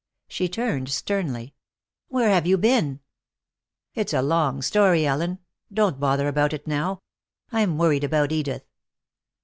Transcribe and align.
She 0.27 0.49
turned, 0.49 0.89
sternly. 0.89 1.53
"Where 2.07 2.31
have 2.31 2.47
you 2.47 2.57
been?" 2.57 3.01
"It's 3.93 4.13
a 4.13 4.23
long 4.23 4.63
story, 4.63 5.05
Ellen. 5.05 5.37
Don't 5.71 5.99
bother 5.99 6.27
about 6.27 6.53
it 6.53 6.65
now. 6.65 7.03
I'm 7.51 7.77
worried 7.77 8.03
about 8.03 8.31
Edith." 8.31 8.63